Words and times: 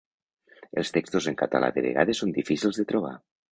Els 0.83 0.91
textos 0.95 1.27
en 1.33 1.37
català 1.43 1.71
de 1.77 1.85
vegades 1.89 2.25
són 2.25 2.35
difícils 2.41 2.83
de 2.83 2.89
trobar. 2.95 3.15